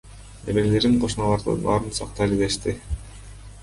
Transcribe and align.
Неберелерим 0.47 0.95
кошуналарды 1.05 1.57
барып 1.69 1.95
сактайлы 2.01 2.43
дешти. 2.45 2.79